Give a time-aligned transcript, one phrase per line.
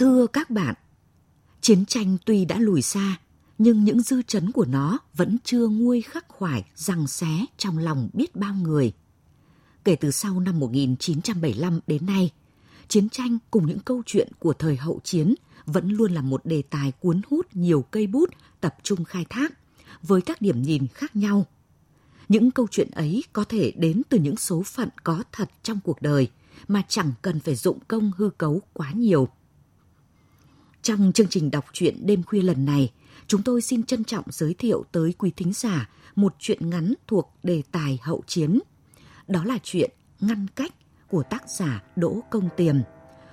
[0.00, 0.74] Thưa các bạn,
[1.60, 3.16] chiến tranh tuy đã lùi xa,
[3.58, 8.08] nhưng những dư chấn của nó vẫn chưa nguôi khắc khoải răng xé trong lòng
[8.12, 8.92] biết bao người.
[9.84, 12.30] Kể từ sau năm 1975 đến nay,
[12.88, 15.34] chiến tranh cùng những câu chuyện của thời hậu chiến
[15.66, 19.52] vẫn luôn là một đề tài cuốn hút nhiều cây bút tập trung khai thác
[20.02, 21.46] với các điểm nhìn khác nhau.
[22.28, 26.02] Những câu chuyện ấy có thể đến từ những số phận có thật trong cuộc
[26.02, 26.28] đời
[26.68, 29.28] mà chẳng cần phải dụng công hư cấu quá nhiều.
[30.82, 32.92] Trong chương trình đọc truyện đêm khuya lần này,
[33.26, 37.32] chúng tôi xin trân trọng giới thiệu tới quý thính giả một truyện ngắn thuộc
[37.42, 38.58] đề tài hậu chiến.
[39.28, 40.72] Đó là truyện Ngăn cách
[41.08, 42.76] của tác giả Đỗ Công Tiềm,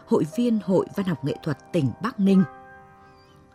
[0.05, 2.43] hội viên Hội Văn học Nghệ thuật tỉnh Bắc Ninh.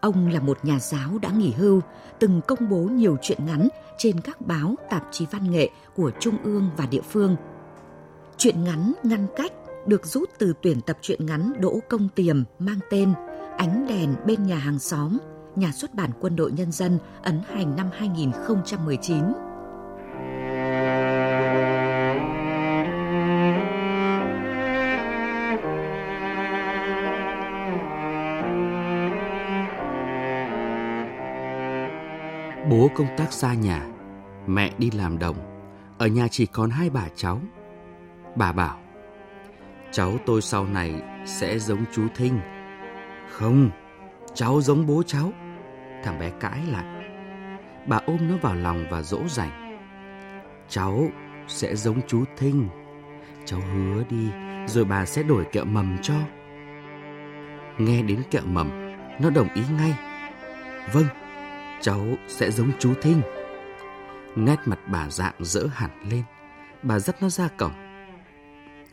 [0.01, 1.81] Ông là một nhà giáo đã nghỉ hưu,
[2.19, 6.37] từng công bố nhiều truyện ngắn trên các báo, tạp chí văn nghệ của Trung
[6.45, 7.37] ương và địa phương.
[8.37, 9.53] Truyện ngắn Ngăn cách
[9.87, 13.15] được rút từ tuyển tập truyện ngắn Đỗ Công Tiềm mang tên
[13.59, 15.19] Ánh đèn bên nhà hàng xóm,
[15.57, 19.25] nhà xuất bản Quân đội Nhân dân ấn hành năm 2019.
[32.71, 33.87] Bố công tác xa nhà,
[34.47, 35.37] mẹ đi làm đồng,
[35.99, 37.41] ở nhà chỉ còn hai bà cháu.
[38.37, 38.79] Bà bảo,
[39.93, 42.41] cháu tôi sau này sẽ giống chú Thinh.
[43.33, 43.71] Không,
[44.35, 45.33] cháu giống bố cháu.
[46.05, 46.85] Thằng bé cãi lại.
[47.87, 49.79] Bà ôm nó vào lòng và dỗ dành.
[50.69, 51.09] Cháu
[51.49, 52.69] sẽ giống chú Thinh.
[53.45, 54.29] Cháu hứa đi,
[54.67, 56.15] rồi bà sẽ đổi kẹo mầm cho.
[57.79, 59.95] Nghe đến kẹo mầm, nó đồng ý ngay.
[60.93, 61.07] Vâng,
[61.81, 63.23] cháu sẽ giống chú Thinh.
[64.37, 66.23] Nét mặt bà dạng dỡ hẳn lên,
[66.83, 67.73] bà dắt nó ra cổng.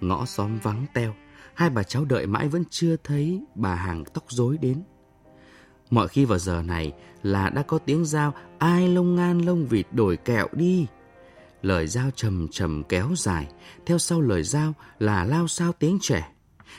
[0.01, 1.13] Ngõ xóm vắng teo,
[1.53, 4.83] hai bà cháu đợi mãi vẫn chưa thấy bà hàng tóc rối đến.
[5.89, 9.87] Mọi khi vào giờ này là đã có tiếng giao ai lông ngan lông vịt
[9.91, 10.87] đổi kẹo đi.
[11.61, 13.47] Lời giao trầm trầm kéo dài,
[13.85, 16.31] theo sau lời giao là lao sao tiếng trẻ.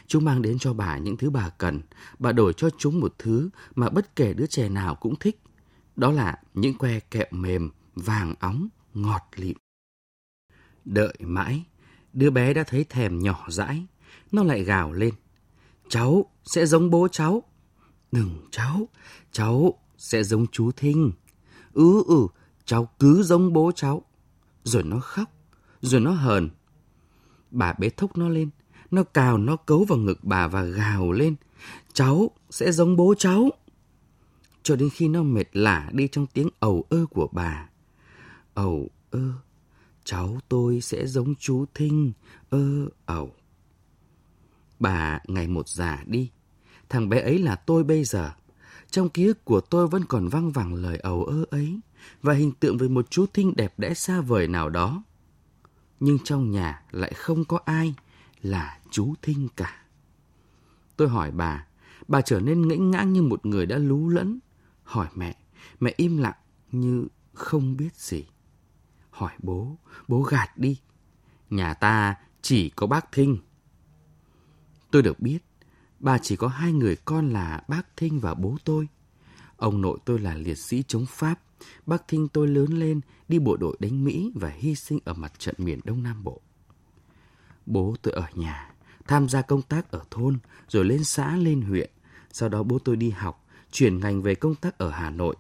[0.07, 1.81] Chúng mang đến cho bà những thứ bà cần,
[2.19, 5.41] bà đổi cho chúng một thứ mà bất kể đứa trẻ nào cũng thích.
[5.97, 9.57] Đó là những que kẹo mềm, vàng óng, ngọt lịm.
[10.85, 11.65] Đợi mãi,
[12.13, 13.87] đứa bé đã thấy thèm nhỏ dãi,
[14.33, 15.15] nó lại gào lên.
[15.89, 17.43] Cháu sẽ giống bố cháu.
[18.13, 18.89] Đừng cháu,
[19.33, 21.13] cháu sẽ giống chú Thinh.
[21.73, 22.27] Ừ ừ,
[22.65, 24.03] cháu cứ giống bố cháu.
[24.65, 25.31] Rồi nó khóc,
[25.81, 26.51] rồi nó hờn.
[27.51, 28.51] Bà bế thúc nó lên,
[28.91, 31.35] nó cào nó cấu vào ngực bà và gào lên.
[31.93, 33.51] Cháu sẽ giống bố cháu.
[34.63, 37.69] Cho đến khi nó mệt lả đi trong tiếng ầu ơ của bà.
[38.55, 39.33] Ầu ơ,
[40.05, 42.13] cháu tôi sẽ giống chú Thinh,
[42.51, 43.35] ơ ầu.
[44.81, 46.31] Bà ngày một già đi.
[46.89, 48.33] Thằng bé ấy là tôi bây giờ.
[48.91, 51.81] Trong ký ức của tôi vẫn còn văng vẳng lời ầu ơ ấy
[52.23, 55.03] và hình tượng về một chú Thinh đẹp đẽ xa vời nào đó.
[56.01, 57.95] Nhưng trong nhà lại không có ai
[58.43, 59.85] là chú Thinh cả.
[60.97, 61.67] Tôi hỏi bà,
[62.09, 64.39] bà trở nên ngẫnh ngãng như một người đã lú lẫn.
[64.83, 65.37] Hỏi mẹ,
[65.81, 66.37] mẹ im lặng
[66.73, 68.27] như không biết gì.
[69.11, 69.79] Hỏi bố,
[70.09, 70.81] bố gạt đi.
[71.51, 73.39] Nhà ta chỉ có bác Thinh.
[74.91, 75.39] Tôi được biết,
[75.99, 78.89] bà chỉ có hai người con là bác Thinh và bố tôi.
[79.57, 81.41] Ông nội tôi là liệt sĩ chống Pháp.
[81.87, 85.33] Bác Thinh tôi lớn lên đi bộ đội đánh Mỹ và hy sinh ở mặt
[85.39, 86.41] trận miền Đông Nam Bộ.
[87.67, 88.75] Bố tôi ở nhà,
[89.07, 90.39] tham gia công tác ở thôn,
[90.69, 91.91] rồi lên xã, lên huyện.
[92.33, 95.37] Sau đó bố tôi đi học, chuyển ngành về công tác ở Hà Nội.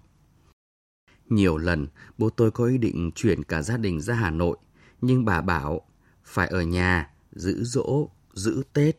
[1.28, 1.86] Nhiều lần,
[2.18, 4.56] bố tôi có ý định chuyển cả gia đình ra Hà Nội,
[5.00, 5.80] nhưng bà bảo
[6.24, 8.96] phải ở nhà, giữ dỗ, giữ Tết.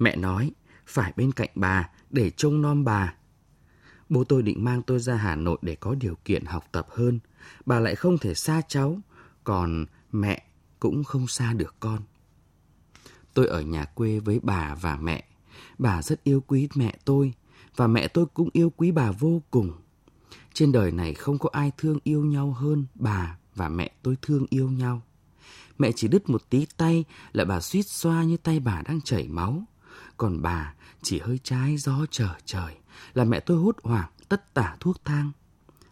[0.00, 0.52] Mẹ nói,
[0.86, 3.14] phải bên cạnh bà để trông nom bà.
[4.08, 7.18] Bố tôi định mang tôi ra Hà Nội để có điều kiện học tập hơn.
[7.66, 9.00] Bà lại không thể xa cháu,
[9.44, 10.42] còn mẹ
[10.78, 11.98] cũng không xa được con.
[13.34, 15.24] Tôi ở nhà quê với bà và mẹ.
[15.78, 17.34] Bà rất yêu quý mẹ tôi
[17.76, 19.72] và mẹ tôi cũng yêu quý bà vô cùng.
[20.52, 24.46] Trên đời này không có ai thương yêu nhau hơn bà và mẹ tôi thương
[24.50, 25.02] yêu nhau.
[25.78, 29.28] Mẹ chỉ đứt một tí tay là bà suýt xoa như tay bà đang chảy
[29.28, 29.64] máu.
[30.16, 32.74] Còn bà chỉ hơi trái gió trở trời
[33.14, 35.32] là mẹ tôi hốt hoảng tất tả thuốc thang.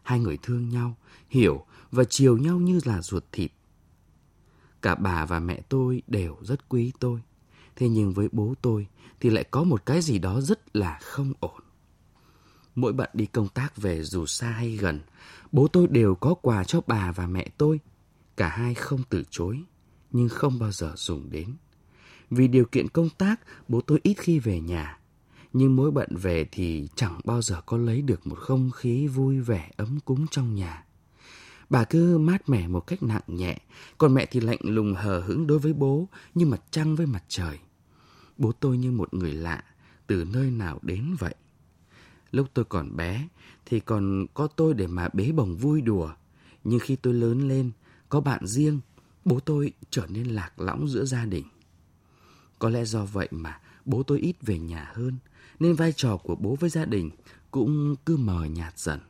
[0.02, 0.96] Hai người thương nhau,
[1.28, 3.52] hiểu và chiều nhau như là ruột thịt.
[4.82, 7.22] Cả bà và mẹ tôi đều rất quý tôi.
[7.76, 8.86] Thế nhưng với bố tôi
[9.20, 11.60] thì lại có một cái gì đó rất là không ổn.
[12.74, 15.00] Mỗi bận đi công tác về dù xa hay gần,
[15.52, 17.80] bố tôi đều có quà cho bà và mẹ tôi.
[18.36, 19.62] Cả hai không từ chối,
[20.10, 21.56] nhưng không bao giờ dùng đến.
[22.30, 24.98] Vì điều kiện công tác, bố tôi ít khi về nhà.
[25.52, 29.40] Nhưng mỗi bận về thì chẳng bao giờ có lấy được một không khí vui
[29.40, 30.84] vẻ ấm cúng trong nhà.
[31.70, 33.58] Bà cứ mát mẻ một cách nặng nhẹ,
[33.98, 37.24] còn mẹ thì lạnh lùng hờ hững đối với bố như mặt trăng với mặt
[37.28, 37.58] trời.
[38.38, 39.64] Bố tôi như một người lạ,
[40.06, 41.34] từ nơi nào đến vậy.
[42.30, 43.28] Lúc tôi còn bé
[43.66, 46.10] thì còn có tôi để mà bế bồng vui đùa.
[46.64, 47.70] Nhưng khi tôi lớn lên,
[48.08, 48.80] có bạn riêng,
[49.24, 51.44] bố tôi trở nên lạc lõng giữa gia đình.
[52.58, 55.18] Có lẽ do vậy mà bố tôi ít về nhà hơn,
[55.60, 57.10] nên vai trò của bố với gia đình
[57.50, 59.00] cũng cứ mờ nhạt dần.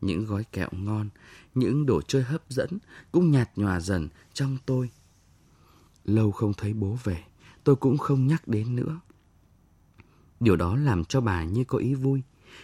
[0.00, 1.08] Những gói kẹo ngon,
[1.54, 2.78] những đồ chơi hấp dẫn
[3.12, 4.90] cũng nhạt nhòa dần trong tôi.
[6.04, 7.24] Lâu không thấy bố về,
[7.64, 9.00] tôi cũng không nhắc đến nữa.
[10.40, 12.22] Điều đó làm cho bà như có ý vui,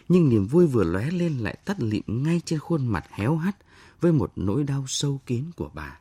[0.08, 3.56] nhưng niềm vui vừa lóe lên lại tắt lịm ngay trên khuôn mặt héo hắt
[4.00, 6.00] với một nỗi đau sâu kín của bà.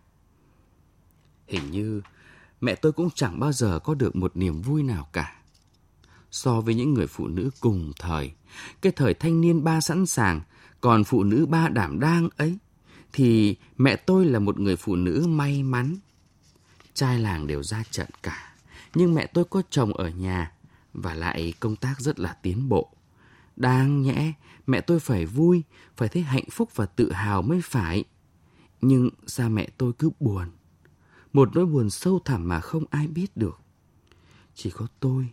[1.48, 2.02] Hình như
[2.62, 5.36] mẹ tôi cũng chẳng bao giờ có được một niềm vui nào cả.
[6.32, 8.32] So với những người phụ nữ cùng thời,
[8.82, 10.42] cái thời thanh niên ba sẵn sàng,
[10.82, 12.58] còn phụ nữ ba đảm đang ấy,
[13.14, 15.96] thì mẹ tôi là một người phụ nữ may mắn.
[16.94, 18.56] Trai làng đều ra trận cả,
[18.96, 20.52] nhưng mẹ tôi có chồng ở nhà
[20.94, 22.92] và lại công tác rất là tiến bộ.
[23.56, 24.34] Đáng nhẽ,
[24.68, 25.64] mẹ tôi phải vui,
[25.98, 28.04] phải thấy hạnh phúc và tự hào mới phải.
[28.82, 30.48] Nhưng sao mẹ tôi cứ buồn?
[31.34, 33.60] Một nỗi buồn sâu thẳm mà không ai biết được.
[34.56, 35.30] Chỉ có tôi,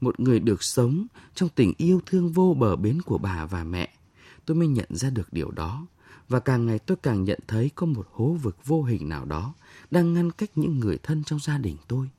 [0.00, 3.94] một người được sống trong tình yêu thương vô bờ bến của bà và mẹ,
[4.46, 5.86] tôi mới nhận ra được điều đó.
[6.28, 9.54] Và càng ngày tôi càng nhận thấy có một hố vực vô hình nào đó
[9.90, 12.10] đang ngăn cách những người thân trong gia đình tôi.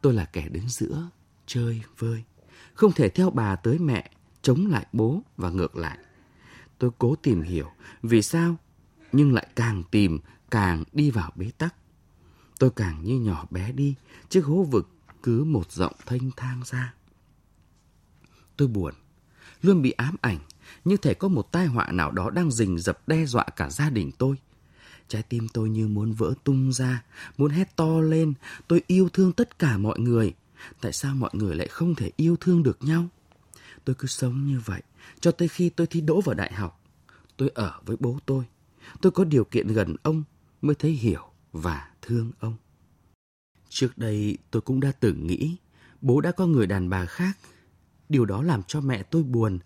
[0.00, 1.10] Tôi là kẻ đứng giữa,
[1.46, 2.24] chơi vơi,
[2.74, 4.10] không thể theo bà tới mẹ,
[4.42, 5.98] chống lại bố và ngược lại.
[6.78, 7.70] Tôi cố tìm hiểu
[8.02, 8.56] vì sao,
[9.12, 10.18] nhưng lại càng tìm
[10.54, 11.74] càng đi vào bế tắc.
[12.58, 13.94] Tôi càng như nhỏ bé đi,
[14.28, 14.88] chiếc hố vực
[15.22, 16.94] cứ một rộng thanh thang ra.
[18.56, 18.94] Tôi buồn,
[19.62, 20.38] luôn bị ám ảnh,
[20.84, 23.90] như thể có một tai họa nào đó đang rình rập đe dọa cả gia
[23.90, 24.36] đình tôi.
[25.08, 27.04] Trái tim tôi như muốn vỡ tung ra,
[27.38, 28.34] muốn hét to lên,
[28.68, 30.34] tôi yêu thương tất cả mọi người.
[30.80, 33.08] Tại sao mọi người lại không thể yêu thương được nhau?
[33.84, 34.82] Tôi cứ sống như vậy,
[35.20, 36.80] cho tới khi tôi thi đỗ vào đại học.
[37.36, 38.44] Tôi ở với bố tôi.
[39.00, 40.22] Tôi có điều kiện gần ông
[40.66, 41.22] mới thấy hiểu
[41.52, 42.56] và thương ông.
[43.68, 45.56] Trước đây tôi cũng đã từng nghĩ
[46.00, 47.38] bố đã có người đàn bà khác.
[48.08, 49.58] Điều đó làm cho mẹ tôi buồn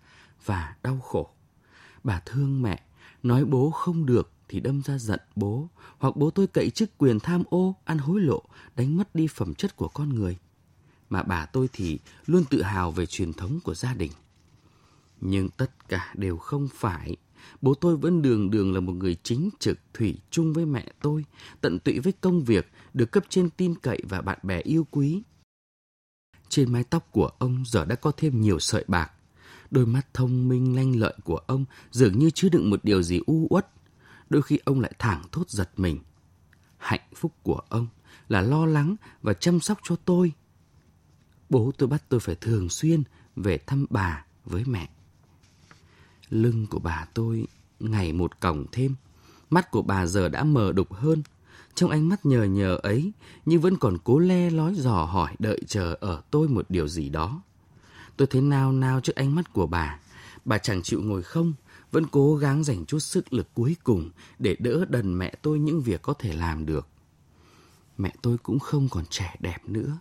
[0.45, 1.29] và đau khổ.
[2.03, 2.83] Bà thương mẹ,
[3.23, 7.19] nói bố không được thì đâm ra giận bố, hoặc bố tôi cậy chức quyền
[7.19, 8.43] tham ô, ăn hối lộ,
[8.75, 10.37] đánh mất đi phẩm chất của con người.
[11.09, 14.11] Mà bà tôi thì luôn tự hào về truyền thống của gia đình.
[15.21, 17.15] Nhưng tất cả đều không phải.
[17.61, 21.25] Bố tôi vẫn đường đường là một người chính trực, thủy chung với mẹ tôi,
[21.61, 25.21] tận tụy với công việc, được cấp trên tin cậy và bạn bè yêu quý.
[26.49, 29.11] Trên mái tóc của ông giờ đã có thêm nhiều sợi bạc.
[29.71, 33.21] Đôi mắt thông minh lanh lợi của ông dường như chứa đựng một điều gì
[33.25, 33.67] u uất.
[34.29, 35.99] Đôi khi ông lại thẳng thốt giật mình.
[36.77, 37.87] Hạnh phúc của ông
[38.27, 40.31] là lo lắng và chăm sóc cho tôi.
[41.49, 43.03] Bố tôi bắt tôi phải thường xuyên
[43.35, 44.89] về thăm bà với mẹ.
[46.29, 47.47] Lưng của bà tôi
[47.79, 48.95] ngày một còng thêm.
[49.49, 51.23] Mắt của bà giờ đã mờ đục hơn.
[51.75, 53.11] Trong ánh mắt nhờ nhờ ấy,
[53.45, 57.09] nhưng vẫn còn cố le lói dò hỏi đợi chờ ở tôi một điều gì
[57.09, 57.41] đó.
[58.17, 59.99] Tôi thấy nao nao trước ánh mắt của bà.
[60.45, 61.53] Bà chẳng chịu ngồi không,
[61.91, 64.09] vẫn cố gắng dành chút sức lực cuối cùng
[64.39, 66.87] để đỡ đần mẹ tôi những việc có thể làm được.
[67.97, 69.97] Mẹ tôi cũng không còn trẻ đẹp nữa.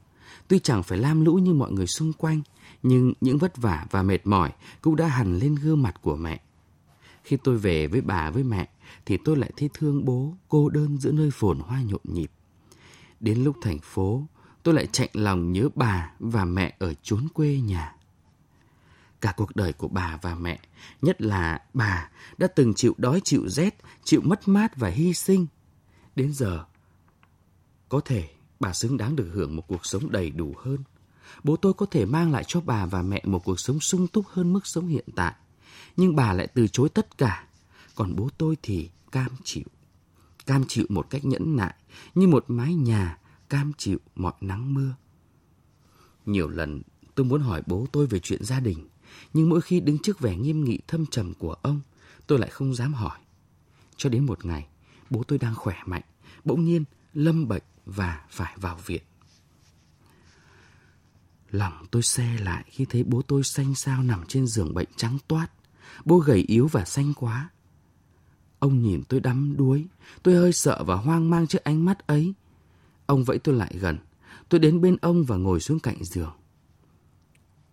[0.48, 2.42] Tuy chẳng phải lam lũ như mọi người xung quanh,
[2.82, 6.40] nhưng những vất vả và mệt mỏi cũng đã hằn lên gương mặt của mẹ.
[7.22, 8.68] Khi tôi về với bà với mẹ,
[9.06, 12.30] thì tôi lại thấy thương bố, cô đơn giữa nơi phồn hoa nhộn nhịp.
[13.20, 14.26] Đến lúc thành phố,
[14.62, 17.94] tôi lại chạy lòng nhớ bà và mẹ ở chốn quê nhà.
[19.20, 20.60] Cả cuộc đời của bà và mẹ,
[21.02, 25.46] nhất là bà, đã từng chịu đói chịu rét, chịu mất mát và hy sinh.
[26.16, 26.64] Đến giờ,
[27.88, 28.28] có thể
[28.60, 30.78] bà xứng đáng được hưởng một cuộc sống đầy đủ hơn.
[31.44, 34.26] Bố tôi có thể mang lại cho bà và mẹ một cuộc sống sung túc
[34.28, 35.34] hơn mức sống hiện tại.
[35.96, 37.46] Nhưng bà lại từ chối tất cả.
[37.94, 39.64] Còn bố tôi thì cam chịu.
[40.46, 41.74] Cam chịu một cách nhẫn nại,
[42.14, 43.18] như một mái nhà
[43.48, 44.94] cam chịu mọi nắng mưa.
[46.26, 46.82] Nhiều lần
[47.14, 48.88] tôi muốn hỏi bố tôi về chuyện gia đình,
[49.34, 51.80] nhưng mỗi khi đứng trước vẻ nghiêm nghị thâm trầm của ông,
[52.26, 53.18] tôi lại không dám hỏi.
[53.96, 54.66] Cho đến một ngày,
[55.10, 56.02] bố tôi đang khỏe mạnh,
[56.44, 59.02] bỗng nhiên lâm bệnh và phải vào viện.
[61.50, 65.18] Lòng tôi xe lại khi thấy bố tôi xanh xao nằm trên giường bệnh trắng
[65.28, 65.48] toát.
[66.04, 67.50] Bố gầy yếu và xanh quá.
[68.58, 69.86] Ông nhìn tôi đắm đuối.
[70.22, 72.34] Tôi hơi sợ và hoang mang trước ánh mắt ấy.
[73.06, 73.98] Ông vẫy tôi lại gần.
[74.48, 76.32] Tôi đến bên ông và ngồi xuống cạnh giường.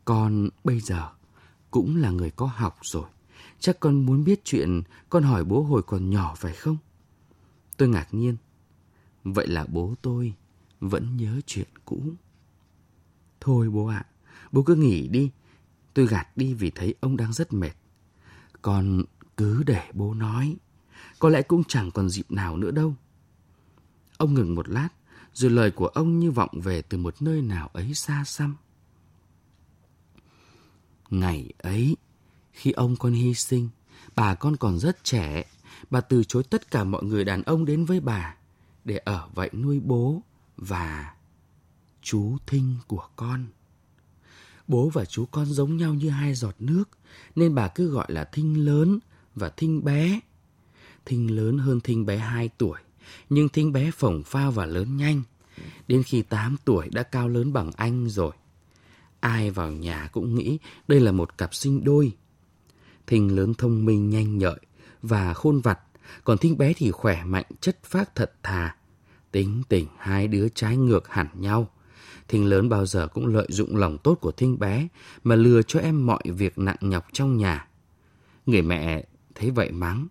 [0.06, 1.10] Con bây giờ
[1.72, 3.06] cũng là người có học rồi.
[3.60, 6.78] Chắc con muốn biết chuyện con hỏi bố hồi còn nhỏ phải không?
[7.78, 8.38] Tôi ngạc nhiên.
[9.24, 10.34] Vậy là bố tôi
[10.80, 12.02] vẫn nhớ chuyện cũ.
[13.46, 14.06] Thôi bố ạ,
[14.52, 15.32] bố cứ nghỉ đi.
[15.94, 17.72] Tôi gạt đi vì thấy ông đang rất mệt.
[18.62, 19.04] còn
[19.38, 20.56] cứ để bố nói.
[21.20, 22.96] Có lẽ cũng chẳng còn dịp nào nữa đâu.
[24.18, 24.90] Ông ngừng một lát,
[25.34, 28.56] rồi lời của ông như vọng về từ một nơi nào ấy xa xăm.
[31.10, 31.98] Ngày ấy,
[32.52, 33.70] khi ông con hy sinh,
[34.16, 35.44] bà con còn rất trẻ,
[35.90, 38.36] bà từ chối tất cả mọi người đàn ông đến với bà
[38.86, 40.22] để ở vậy nuôi bố
[40.58, 41.15] và
[42.06, 43.46] chú Thinh của con.
[44.68, 46.84] Bố và chú con giống nhau như hai giọt nước,
[47.36, 49.00] nên bà cứ gọi là Thinh lớn
[49.36, 50.20] và Thinh bé.
[51.06, 52.80] Thinh lớn hơn Thinh bé 2 tuổi,
[53.30, 55.22] nhưng Thinh bé phồng phao và lớn nhanh.
[55.88, 58.32] Đến khi 8 tuổi đã cao lớn bằng anh rồi.
[59.20, 60.58] Ai vào nhà cũng nghĩ
[60.88, 62.12] đây là một cặp sinh đôi.
[63.08, 64.60] Thinh lớn thông minh nhanh nhợi
[65.02, 65.80] và khôn vặt,
[66.24, 68.76] còn Thinh bé thì khỏe mạnh chất phác thật thà.
[69.32, 71.70] Tính tình hai đứa trái ngược hẳn nhau.
[72.28, 74.88] Thinh lớn bao giờ cũng lợi dụng lòng tốt của Thinh bé
[75.24, 77.68] mà lừa cho em mọi việc nặng nhọc trong nhà.
[78.46, 79.06] Người mẹ
[79.36, 80.08] thấy vậy mắng.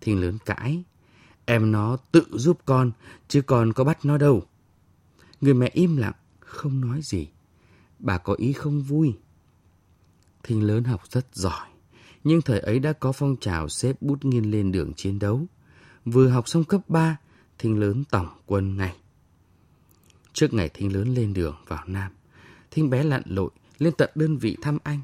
[0.00, 0.84] Thinh lớn cãi.
[1.44, 2.92] Em nó tự giúp con,
[3.28, 4.42] chứ con có bắt nó đâu.
[5.40, 7.28] Người mẹ im lặng, không nói gì.
[7.98, 9.14] Bà có ý không vui.
[10.42, 11.68] Thinh lớn học rất giỏi,
[12.24, 15.46] nhưng thời ấy đã có phong trào xếp bút nghiên lên đường chiến đấu.
[16.04, 17.16] Vừa học xong cấp 3,
[17.58, 18.96] Thinh lớn tổng quân ngay.
[20.34, 22.12] Trước ngày Thinh lớn lên đường vào Nam,
[22.70, 25.00] Thinh bé lặn lội lên tận đơn vị thăm anh.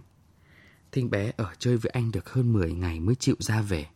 [0.93, 3.87] Thinh bé ở chơi với anh được hơn 10 ngày mới chịu ra về.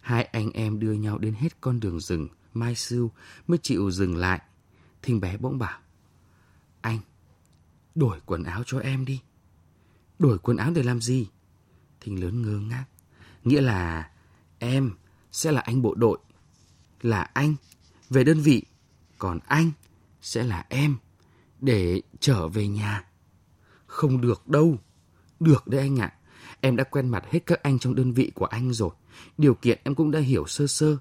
[0.00, 3.10] Hai anh em đưa nhau đến hết con đường rừng Mai Sưu
[3.46, 4.40] mới chịu dừng lại.
[5.02, 5.80] Thinh bé bỗng bảo,
[6.80, 6.98] anh,
[7.94, 9.20] đổi quần áo cho em đi.
[10.18, 11.28] Đổi quần áo để làm gì?
[12.00, 12.84] Thinh lớn ngơ ngác.
[13.44, 14.10] Nghĩa là
[14.58, 14.90] em
[15.32, 16.18] sẽ là anh bộ đội.
[17.02, 17.54] Là anh,
[18.10, 18.62] về đơn vị.
[19.18, 19.70] Còn anh
[20.28, 20.96] sẽ là em,
[21.60, 23.04] để trở về nhà.
[23.86, 24.76] Không được đâu.
[25.40, 26.14] Được đấy anh ạ.
[26.60, 28.90] Em đã quen mặt hết các anh trong đơn vị của anh rồi.
[29.38, 30.96] Điều kiện em cũng đã hiểu sơ sơ.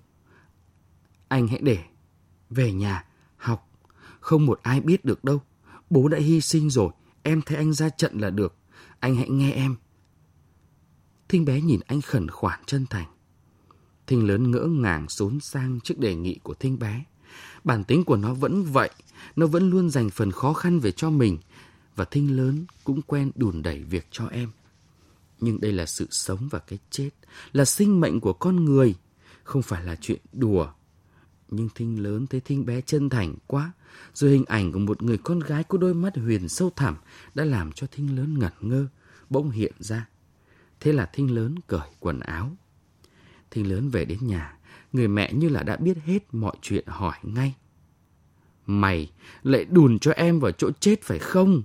[1.28, 1.84] Anh hãy để
[2.50, 3.06] về nhà
[3.38, 3.70] học.
[4.20, 5.42] Không một ai biết được đâu.
[5.90, 6.90] Bố đã hy sinh rồi.
[7.24, 8.56] Em thấy anh ra trận là được.
[9.00, 9.76] Anh hãy nghe em.
[11.30, 13.08] Thinh bé nhìn anh khẩn khoản chân thành.
[14.08, 17.04] Thinh lớn ngỡ ngàng xốn sang trước đề nghị của Thinh bé.
[17.68, 18.90] Bản tính của nó vẫn vậy,
[19.36, 21.38] nó vẫn luôn dành phần khó khăn về cho mình.
[21.96, 24.50] Và Thinh lớn cũng quen đùn đẩy việc cho em.
[25.40, 27.10] Nhưng đây là sự sống và cái chết,
[27.52, 28.96] là sinh mệnh của con người,
[29.44, 30.68] không phải là chuyện đùa.
[31.50, 33.72] Nhưng Thinh lớn thấy Thinh bé chân thành quá,
[34.14, 36.96] rồi hình ảnh của một người con gái có đôi mắt huyền sâu thẳm
[37.36, 38.88] đã làm cho Thinh lớn ngẩn ngơ,
[39.30, 40.10] bỗng hiện ra.
[40.80, 42.58] Thế là Thinh lớn cởi quần áo.
[43.52, 44.57] Thinh lớn về đến nhà,
[44.94, 47.56] người mẹ như là đã biết hết mọi chuyện hỏi ngay.
[48.66, 49.12] Mày
[49.44, 51.64] lại đùn cho em vào chỗ chết phải không?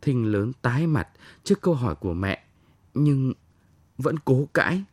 [0.00, 1.08] Thinh lớn tái mặt
[1.44, 2.44] trước câu hỏi của mẹ,
[2.94, 3.32] nhưng
[3.98, 4.84] vẫn cố cãi.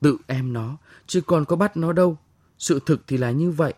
[0.00, 2.18] Tự em nó, chứ còn có bắt nó đâu.
[2.58, 3.74] Sự thực thì là như vậy.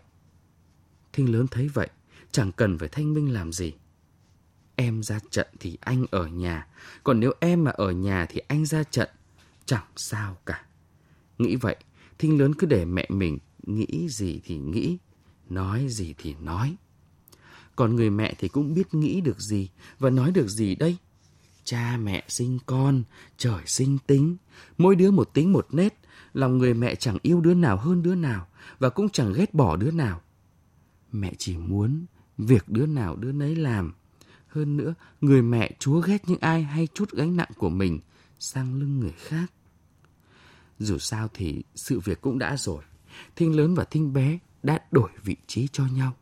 [1.13, 1.89] Thinh lớn thấy vậy,
[2.31, 3.73] chẳng cần phải thanh minh làm gì.
[4.75, 6.67] Em ra trận thì anh ở nhà,
[7.03, 9.09] còn nếu em mà ở nhà thì anh ra trận,
[9.65, 10.65] chẳng sao cả.
[11.37, 11.75] Nghĩ vậy,
[12.19, 14.97] Thinh lớn cứ để mẹ mình nghĩ gì thì nghĩ,
[15.49, 16.75] nói gì thì nói.
[17.75, 19.69] Còn người mẹ thì cũng biết nghĩ được gì
[19.99, 20.97] và nói được gì đây.
[21.63, 23.03] Cha mẹ sinh con,
[23.37, 24.37] trời sinh tính,
[24.77, 25.99] mỗi đứa một tính một nét,
[26.33, 28.47] lòng người mẹ chẳng yêu đứa nào hơn đứa nào
[28.79, 30.21] và cũng chẳng ghét bỏ đứa nào.
[31.11, 32.05] Mẹ chỉ muốn
[32.37, 33.93] việc đứa nào đứa nấy làm,
[34.47, 37.99] Hơn nữa, người mẹ chúa ghét những ai hay chút gánh nặng của mình
[38.39, 39.51] sang lưng người khác.
[40.79, 42.83] Dù sao thì sự việc cũng đã rồi.
[43.35, 46.15] Thinh lớn và thinh bé đã đổi vị trí cho nhau.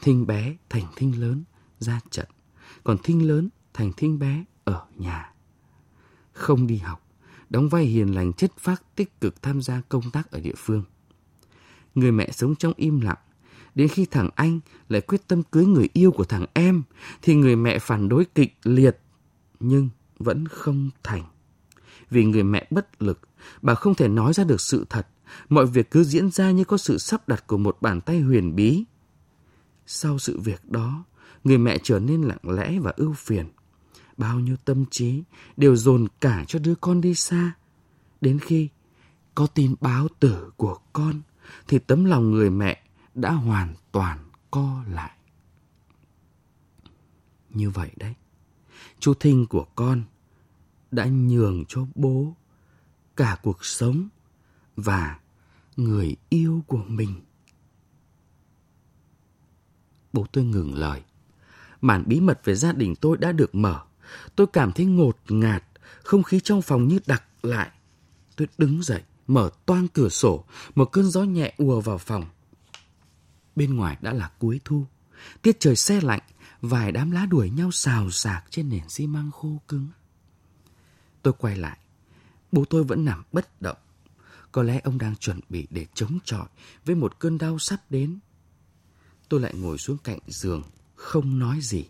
[0.00, 1.44] Thinh bé thành thinh lớn
[1.78, 2.28] ra trận,
[2.84, 5.32] còn thinh lớn thành thinh bé ở nhà.
[6.32, 7.06] Không đi học,
[7.50, 10.84] đóng vai hiền lành chất phác tích cực tham gia công tác ở địa phương.
[11.94, 13.18] Người mẹ sống trong im lặng,
[13.74, 16.82] đến khi thằng anh lại quyết tâm cưới người yêu của thằng em
[17.22, 18.98] thì người mẹ phản đối kịch liệt
[19.60, 21.24] nhưng vẫn không thành.
[22.10, 23.20] Vì người mẹ bất lực,
[23.62, 25.06] bà không thể nói ra được sự thật,
[25.48, 28.56] mọi việc cứ diễn ra như có sự sắp đặt của một bàn tay huyền
[28.56, 28.84] bí.
[29.86, 31.04] Sau sự việc đó,
[31.44, 33.46] người mẹ trở nên lặng lẽ và ưu phiền.
[34.16, 35.22] Bao nhiêu tâm trí
[35.56, 37.52] đều dồn cả cho đứa con đi xa.
[38.20, 38.68] Đến khi
[39.34, 41.20] có tin báo tử của con,
[41.68, 42.82] thì tấm lòng người mẹ
[43.14, 44.18] đã hoàn toàn
[44.50, 45.10] co lại.
[47.50, 48.14] Như vậy đấy,
[48.98, 50.02] chú Thinh của con
[50.90, 52.36] đã nhường cho bố
[53.16, 54.08] cả cuộc sống
[54.76, 55.18] và
[55.76, 57.20] người yêu của mình.
[60.12, 61.02] Bố tôi ngừng lời.
[61.80, 63.82] Màn bí mật về gia đình tôi đã được mở.
[64.36, 65.64] Tôi cảm thấy ngột ngạt,
[66.02, 67.70] không khí trong phòng như đặc lại.
[68.36, 70.44] Tôi đứng dậy, mở toang cửa sổ,
[70.74, 72.24] một cơn gió nhẹ ùa vào phòng.
[73.56, 74.84] Bên ngoài đã là cuối thu,
[75.42, 76.22] tiết trời xe lạnh,
[76.60, 79.88] vài đám lá đuổi nhau xào xạc trên nền xi măng khô cứng.
[81.22, 81.78] Tôi quay lại,
[82.52, 83.76] bố tôi vẫn nằm bất động.
[84.52, 86.46] Có lẽ ông đang chuẩn bị để chống chọi
[86.84, 88.18] với một cơn đau sắp đến.
[89.28, 90.62] Tôi lại ngồi xuống cạnh giường,
[90.94, 91.84] không nói gì.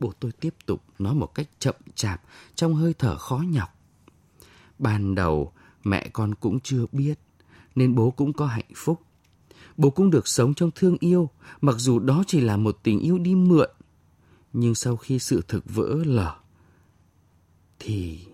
[0.00, 2.22] Bố tôi tiếp tục nói một cách chậm chạp
[2.54, 3.68] trong hơi thở khó nhọc.
[4.78, 5.52] Ban đầu,
[5.84, 7.18] mẹ con cũng chưa biết,
[7.74, 9.00] nên bố cũng có hạnh phúc.
[9.76, 11.30] Bố cũng được sống trong thương yêu,
[11.60, 13.70] mặc dù đó chỉ là một tình yêu đi mượn.
[14.52, 16.34] Nhưng sau khi sự thực vỡ lở,
[17.78, 18.26] thì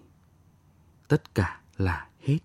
[1.09, 2.39] tất cả là hết.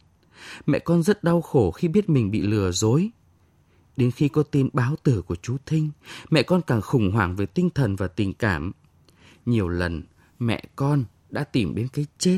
[0.65, 3.09] Mẹ con rất đau khổ khi biết mình bị lừa dối.
[3.97, 5.89] Đến khi có tin báo tử của chú Thinh,
[6.29, 8.71] mẹ con càng khủng hoảng về tinh thần và tình cảm.
[9.45, 10.03] Nhiều lần,
[10.39, 12.37] mẹ con đã tìm đến cái chết.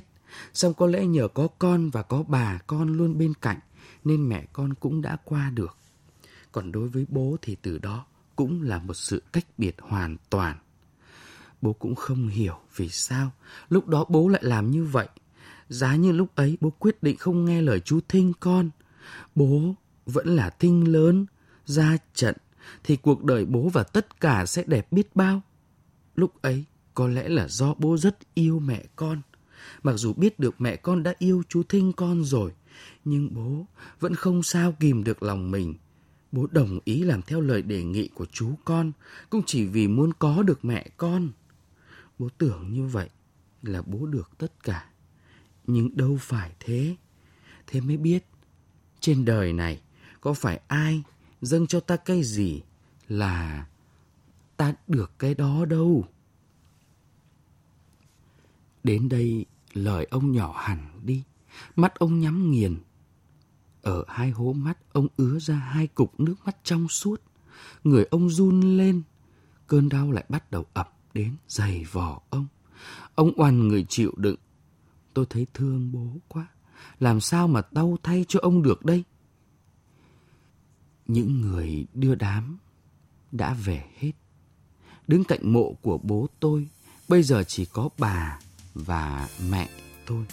[0.53, 3.59] Xong có lẽ nhờ có con và có bà con luôn bên cạnh,
[4.03, 5.77] nên mẹ con cũng đã qua được.
[6.51, 10.57] Còn đối với bố thì từ đó cũng là một sự cách biệt hoàn toàn.
[11.61, 13.31] Bố cũng không hiểu vì sao
[13.69, 15.07] lúc đó bố lại làm như vậy.
[15.69, 18.69] Giá như lúc ấy bố quyết định không nghe lời chú Thinh con.
[19.35, 19.75] Bố
[20.05, 21.25] vẫn là Thinh lớn,
[21.65, 22.35] ra trận,
[22.83, 25.41] thì cuộc đời bố và tất cả sẽ đẹp biết bao.
[26.15, 29.21] Lúc ấy, có lẽ là do bố rất yêu mẹ con.
[29.83, 32.51] Mặc dù biết được mẹ con đã yêu chú Thinh con rồi,
[33.05, 33.65] nhưng bố
[33.99, 35.73] vẫn không sao kìm được lòng mình.
[36.31, 38.91] Bố đồng ý làm theo lời đề nghị của chú con,
[39.29, 41.29] cũng chỉ vì muốn có được mẹ con.
[42.19, 43.09] Bố tưởng như vậy
[43.61, 44.89] là bố được tất cả.
[45.67, 46.95] Nhưng đâu phải thế.
[47.67, 48.25] Thế mới biết,
[48.99, 49.81] trên đời này
[50.21, 51.03] có phải ai
[51.41, 52.61] dâng cho ta cái gì
[53.07, 53.67] là
[54.57, 56.05] ta được cái đó đâu.
[58.83, 61.23] Đến đây lời ông nhỏ hẳn đi,
[61.75, 62.77] mắt ông nhắm nghiền.
[63.81, 67.21] Ở hai hố mắt ông ứa ra hai cục nước mắt trong suốt.
[67.83, 69.01] Người ông run lên,
[69.67, 72.47] cơn đau lại bắt đầu ập đến dày vò ông.
[73.15, 74.35] Ông oằn người chịu đựng.
[75.15, 76.47] Tôi thấy thương bố quá.
[76.99, 79.03] Làm sao mà đau thay cho ông được đây?
[81.07, 82.57] Những người đưa đám
[83.31, 84.11] đã về hết.
[85.07, 86.67] Đứng cạnh mộ của bố tôi,
[87.07, 88.39] bây giờ chỉ có bà
[88.73, 89.69] và mẹ
[90.05, 90.25] tôi.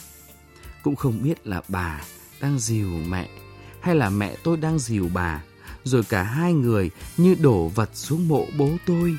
[0.82, 2.04] Cũng không biết là bà
[2.40, 3.28] đang dìu mẹ
[3.80, 5.44] hay là mẹ tôi đang dìu bà.
[5.84, 9.16] Rồi cả hai người như đổ vật xuống mộ bố tôi.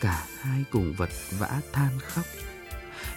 [0.00, 2.24] Cả hai cùng vật vã than khóc.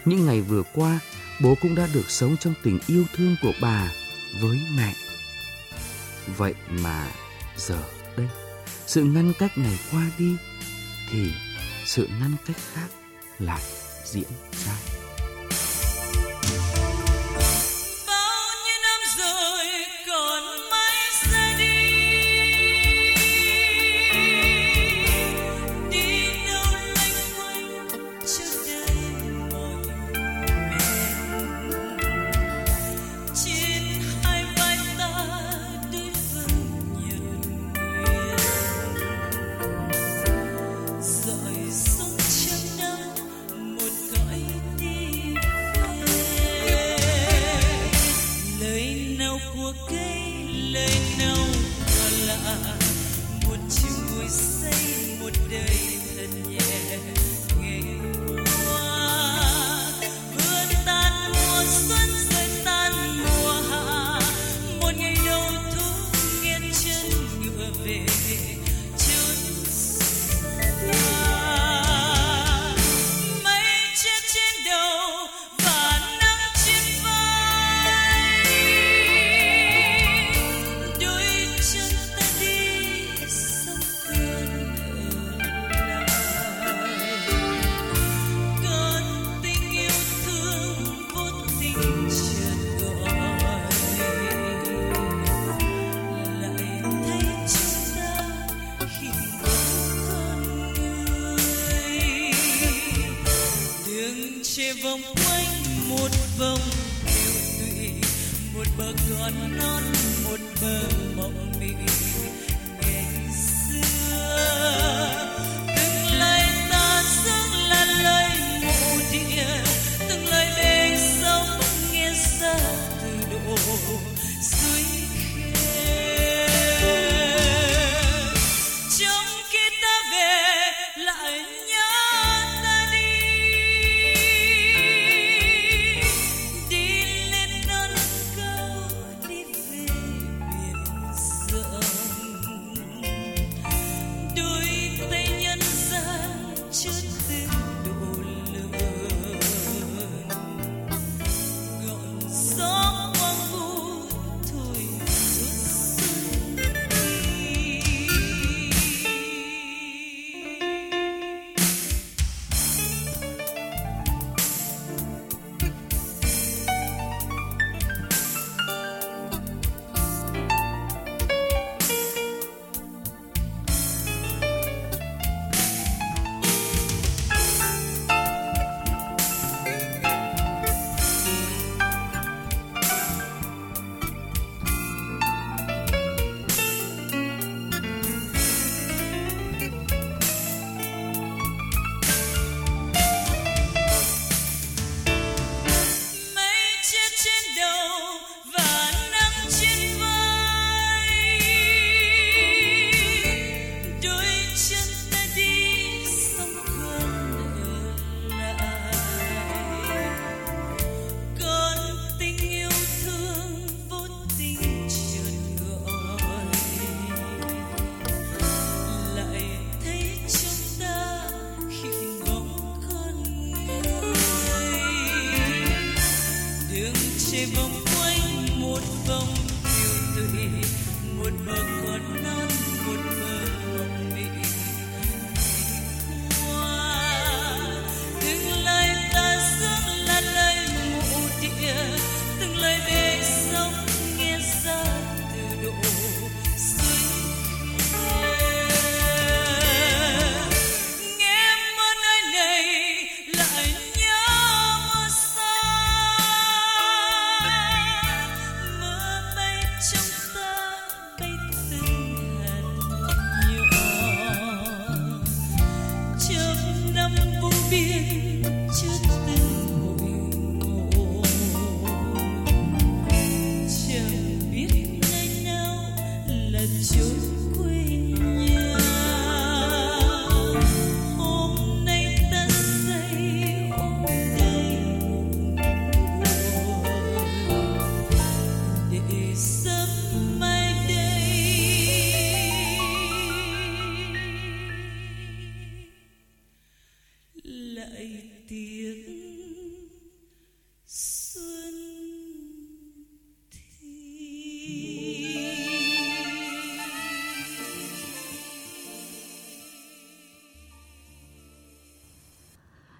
[0.04, 1.00] Những ngày vừa qua,
[1.40, 3.92] bố cũng đã được sống trong tình yêu thương của bà
[4.40, 4.94] với mẹ.
[6.36, 7.08] Vậy mà
[7.56, 7.82] giờ
[8.16, 8.28] đây,
[8.86, 10.36] sự ngăn cách này qua đi,
[11.10, 11.30] thì
[11.86, 12.88] sự ngăn cách khác
[13.38, 13.62] lại
[14.04, 14.28] diễn
[14.66, 14.95] ra.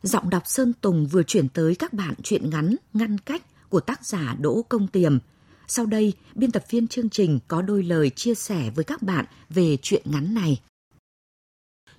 [0.07, 4.07] Giọng đọc Sơn Tùng vừa chuyển tới các bạn truyện ngắn Ngăn cách của tác
[4.07, 5.19] giả Đỗ Công Tiềm.
[5.67, 9.25] Sau đây, biên tập viên chương trình có đôi lời chia sẻ với các bạn
[9.51, 10.61] về chuyện ngắn này.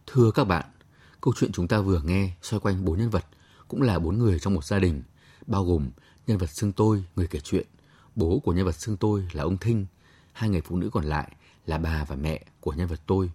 [0.06, 0.66] Thưa các bạn,
[1.22, 3.26] câu chuyện chúng ta vừa nghe xoay quanh bốn nhân vật,
[3.68, 5.04] cũng là bốn người trong một gia đình,
[5.48, 5.90] bao gồm
[6.28, 7.68] nhân vật xưng tôi, người kể chuyện,
[8.16, 9.86] bố của nhân vật xưng tôi là ông Thinh,
[10.34, 11.32] hai người phụ nữ còn lại
[11.66, 13.32] là bà và mẹ của nhân vật tôi.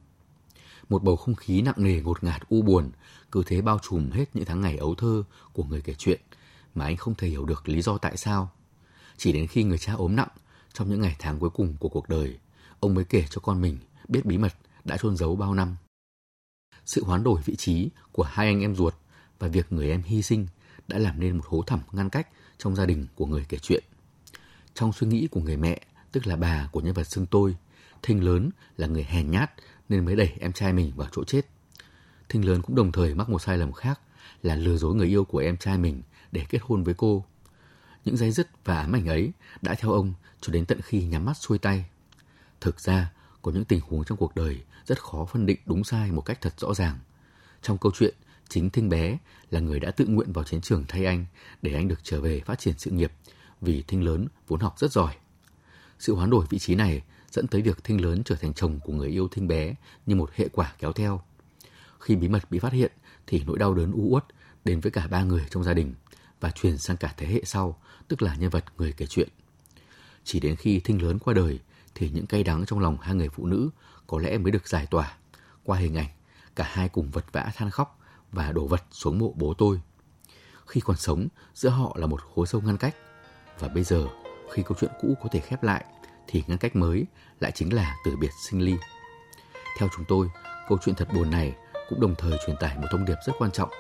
[0.93, 2.91] Một bầu không khí nặng nề ngột ngạt u buồn
[3.31, 6.21] cứ thế bao trùm hết những tháng ngày ấu thơ của người kể chuyện
[6.75, 8.51] mà anh không thể hiểu được lý do tại sao.
[9.17, 10.29] Chỉ đến khi người cha ốm nặng
[10.73, 12.39] trong những ngày tháng cuối cùng của cuộc đời,
[12.81, 13.79] ông mới kể cho con mình
[14.09, 14.53] biết bí mật
[14.85, 15.77] đã chôn giấu bao năm.
[16.85, 18.95] Sự hoán đổi vị trí của hai anh em ruột
[19.39, 20.47] và việc người em hy sinh
[20.89, 22.29] đã làm nên một hố thẳm ngăn cách
[22.59, 23.85] trong gia đình của người kể chuyện.
[24.75, 25.81] Trong suy nghĩ của người mẹ,
[26.13, 27.57] tức là bà của nhân vật xưng tôi,
[28.03, 29.51] Thinh lớn là người hèn nhát
[29.89, 31.47] nên mới đẩy em trai mình vào chỗ chết.
[32.29, 34.01] Thinh lớn cũng đồng thời mắc một sai lầm khác
[34.43, 37.25] là lừa dối người yêu của em trai mình để kết hôn với cô.
[38.05, 41.25] Những dây dứt và ám ảnh ấy đã theo ông cho đến tận khi nhắm
[41.25, 41.85] mắt xuôi tay.
[42.61, 46.13] Thực ra, có những tình huống trong cuộc đời rất khó phân định đúng sai
[46.13, 46.99] một cách thật rõ ràng.
[47.63, 48.15] Trong câu chuyện,
[48.49, 49.19] chính Thinh bé
[49.51, 51.27] là người đã tự nguyện vào chiến trường thay anh
[51.63, 53.13] để anh được trở về phát triển sự nghiệp
[53.61, 55.15] vì Thinh lớn vốn học rất giỏi.
[55.99, 58.93] Sự hoán đổi vị trí này dẫn tới việc Thinh lớn trở thành chồng của
[58.93, 59.75] người yêu Thinh bé
[60.07, 61.23] như một hệ quả kéo theo.
[62.01, 62.93] Khi bí mật bị phát hiện
[63.27, 64.25] thì nỗi đau đớn u uất
[64.65, 65.95] đến với cả ba người trong gia đình
[66.41, 69.29] và truyền sang cả thế hệ sau, tức là nhân vật người kể chuyện.
[70.25, 71.59] Chỉ đến khi Thinh lớn qua đời
[71.95, 73.71] thì những cay đắng trong lòng hai người phụ nữ
[74.07, 75.17] có lẽ mới được giải tỏa
[75.65, 76.09] qua hình ảnh
[76.57, 77.99] cả hai cùng vật vã than khóc
[78.33, 79.81] và đổ vật xuống mộ bố tôi.
[80.67, 82.97] Khi còn sống, giữa họ là một hố sâu ngăn cách
[83.59, 84.07] và bây giờ
[84.53, 85.85] khi câu chuyện cũ có thể khép lại
[86.27, 87.07] thì ngăn cách mới
[87.41, 88.75] lại chính là từ biệt sinh ly.
[89.79, 90.31] Theo chúng tôi,
[90.69, 91.55] câu chuyện thật buồn này
[91.89, 93.71] cũng đồng thời truyền tải một thông điệp rất quan trọng.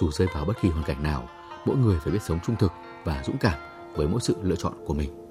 [0.00, 1.28] Dù rơi vào bất kỳ hoàn cảnh nào,
[1.66, 2.72] mỗi người phải biết sống trung thực
[3.04, 3.58] và dũng cảm
[3.94, 5.29] với mỗi sự lựa chọn của mình.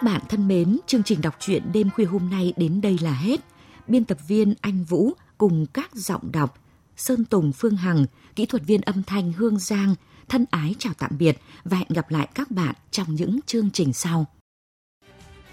[0.00, 3.12] Các bạn thân mến, chương trình đọc truyện đêm khuya hôm nay đến đây là
[3.12, 3.40] hết.
[3.88, 6.58] Biên tập viên Anh Vũ cùng các giọng đọc
[6.96, 9.94] Sơn Tùng Phương Hằng, kỹ thuật viên âm thanh Hương Giang,
[10.28, 13.92] thân ái chào tạm biệt và hẹn gặp lại các bạn trong những chương trình
[13.92, 14.26] sau.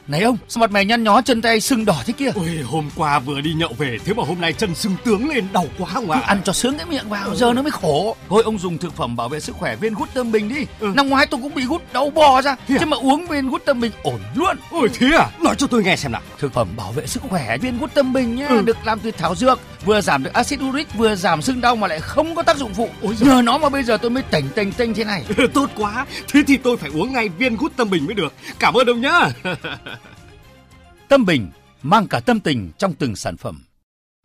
[0.08, 2.32] Này ông, sao mặt mày nhăn nhó chân tay sưng đỏ thế kia?
[2.36, 5.48] Ôi, hôm qua vừa đi nhậu về, thế mà hôm nay chân sưng tướng lên
[5.54, 6.20] đau quá không ạ?
[6.20, 8.16] Cứ ăn cho sướng cái miệng vào, giờ nó mới khổ.
[8.30, 10.66] Thôi ông dùng thực phẩm bảo vệ sức khỏe viên gút tâm bình đi.
[10.80, 10.92] Ừ.
[10.96, 12.78] Năm ngoái tôi cũng bị gút đau bò ra, Thế à?
[12.80, 14.58] chứ mà uống viên gút tâm bình ổn luôn.
[14.72, 15.30] Ôi thế à?
[15.42, 16.22] Nói cho tôi nghe xem nào.
[16.40, 18.62] Thực phẩm bảo vệ sức khỏe viên gút tâm bình nhá, Ừ.
[18.62, 21.88] được làm từ thảo dược, vừa giảm được axit uric, vừa giảm sưng đau mà
[21.88, 22.90] lại không có tác dụng phụ.
[23.02, 23.30] Ôi giời.
[23.30, 25.26] Nhờ nó mà bây giờ tôi mới tỉnh tỉnh tinh thế này.
[25.54, 26.06] Tốt quá.
[26.28, 28.34] Thế thì tôi phải uống ngay viên gút tâm bình mới được.
[28.60, 29.20] Cảm ơn ông nhá.
[31.08, 31.50] Tâm bình
[31.82, 33.64] mang cả tâm tình trong từng sản phẩm.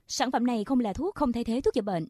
[0.08, 2.06] Sản phẩm này không là thuốc, không thay thế thuốc chữa bệnh.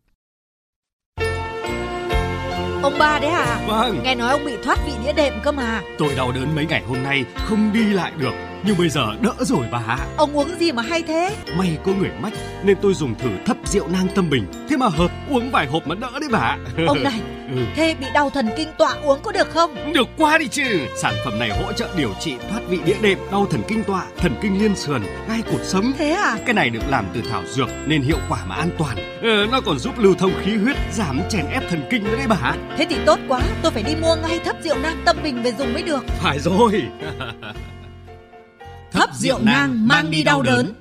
[2.82, 3.64] Ông ba đấy hả?
[3.66, 5.82] Vâng, Nghe nói ông bị thoát vị đĩa đệm cơ mà.
[5.98, 8.32] tôi đau đớn mấy ngày hôm nay không đi lại được.
[8.64, 9.98] Nhưng bây giờ đỡ rồi bà ạ.
[10.16, 11.36] Ông uống gì mà hay thế?
[11.56, 12.32] May có người mách
[12.64, 14.46] nên tôi dùng thử thấp rượu nang tâm bình.
[14.68, 16.56] Thế mà hợp uống vài hộp mà đỡ đấy bà.
[16.86, 17.20] Ông này,
[17.56, 17.58] Ừ.
[17.76, 19.92] thế bị đau thần kinh tọa uống có được không?
[19.94, 20.62] Được quá đi chứ
[20.96, 24.04] Sản phẩm này hỗ trợ điều trị thoát vị đĩa đệm Đau thần kinh tọa,
[24.16, 26.36] thần kinh liên sườn Gai cột sống Thế à?
[26.44, 29.60] Cái này được làm từ thảo dược Nên hiệu quả mà an toàn ờ, Nó
[29.60, 32.86] còn giúp lưu thông khí huyết Giảm chèn ép thần kinh nữa đấy bà Thế
[32.90, 35.72] thì tốt quá, tôi phải đi mua ngay thấp rượu nang tâm bình về dùng
[35.72, 36.04] mới được.
[36.08, 36.82] Phải rồi
[38.92, 40.74] Thấp rượu nang mang đi đau đớn.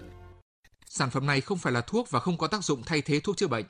[0.86, 3.38] Sản phẩm này không phải là thuốc và không có tác dụng thay thế thuốc
[3.38, 3.66] chữa bệnh.